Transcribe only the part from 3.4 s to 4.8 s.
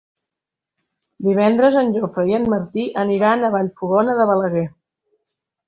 a Vallfogona de Balaguer.